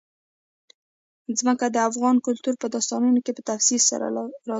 [1.39, 4.35] ځمکه د افغان کلتور په داستانونو کې په تفصیل سره راځي.